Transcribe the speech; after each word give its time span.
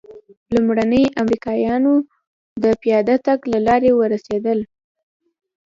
لومړني 0.53 1.03
امریکایان 1.21 1.83
د 2.63 2.65
پیاده 2.81 3.15
تګ 3.25 3.39
له 3.53 3.59
لارې 3.67 3.91
ورسېدل. 3.93 4.59